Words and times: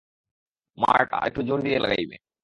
মার্টা, 0.77 1.15
আরো 1.15 1.27
একটু 1.29 1.41
জোর 1.47 1.59
দিয়ে 1.61 1.77
গাইবে। 1.83 2.15